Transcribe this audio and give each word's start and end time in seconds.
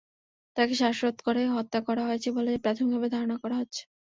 তাঁকে 0.57 0.75
শ্বাসরোধ 0.79 1.17
করে 1.27 1.41
হত্যা 1.55 1.79
করা 1.87 2.03
হয়েছে 2.07 2.29
বলে 2.37 2.51
প্রাথমিকভাবে 2.63 3.07
ধারণা 3.15 3.35
করা 3.43 3.55
হচ্ছে। 3.61 3.81